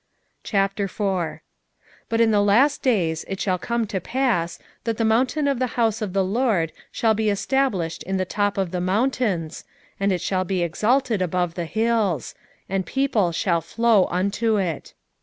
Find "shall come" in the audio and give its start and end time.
3.39-3.85